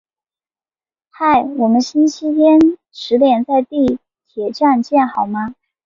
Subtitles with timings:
[1.11, 2.33] 嗨，我们星期日
[2.91, 5.53] 十点在地铁站见好吗？